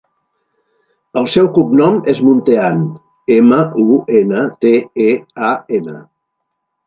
El 1.19 1.27
seu 1.33 1.49
cognom 1.57 1.99
és 2.13 2.21
Muntean: 2.29 2.81
ema, 3.35 3.59
u, 3.83 3.99
ena, 4.21 4.45
te, 4.65 4.73
e, 5.09 5.13
a, 5.51 5.55
ena. 5.81 5.97